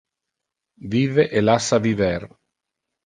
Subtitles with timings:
[0.93, 2.21] Vive e lassa viver.